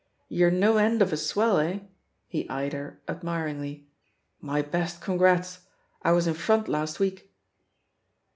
[0.29, 1.81] "You're no end of a swell, eh?"
[2.27, 3.87] He eyed her admiringly.
[4.39, 5.59] "My best congratst
[6.01, 7.31] I was in front last week."